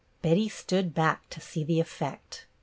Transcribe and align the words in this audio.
Betty 0.23 0.49
stood 0.49 0.95
back 0.95 1.29
to 1.29 1.39
see 1.39 1.63
the 1.63 1.79
effect. 1.79 2.47